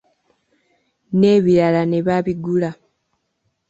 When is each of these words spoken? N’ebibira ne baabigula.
N’ebibira 1.19 1.81
ne 1.85 1.99
baabigula. 2.07 2.69